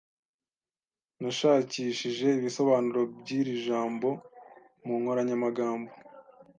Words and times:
Nashakishije 1.21 2.25
ibisobanuro 2.39 3.01
by'iri 3.19 3.53
jambo 3.65 4.09
mu 4.85 4.93
nkoranyamagambo. 5.01 5.91